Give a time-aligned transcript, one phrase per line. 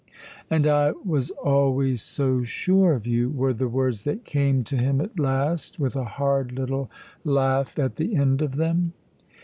[0.49, 4.99] "And I was always so sure of you!" were the words that came to him
[4.99, 6.89] at last, with a hard little
[7.23, 8.93] laugh at the end of them.